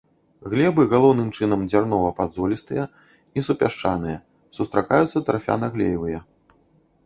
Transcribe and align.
Глебы 0.51 0.85
галоўным 0.93 1.27
чынам 1.39 1.59
дзярнова-падзолістыя 1.71 2.85
і 3.37 3.45
супясчаныя, 3.51 4.17
сустракаюцца 4.61 5.25
тарфяна-глеевыя. 5.29 6.19